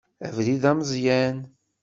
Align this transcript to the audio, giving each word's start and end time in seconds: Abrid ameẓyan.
Abrid 0.27 0.63
ameẓyan. 0.71 1.37